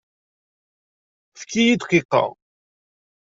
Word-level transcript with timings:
Efk-iyi 1.33 1.75
dqiqa! 1.81 2.23